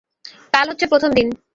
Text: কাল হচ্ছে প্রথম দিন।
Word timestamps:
কাল 0.53 0.65
হচ্ছে 0.69 0.85
প্রথম 0.91 1.09
দিন। 1.17 1.27